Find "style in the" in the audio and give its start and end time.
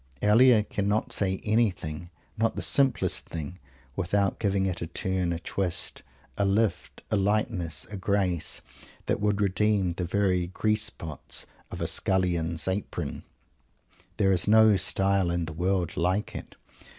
14.75-15.53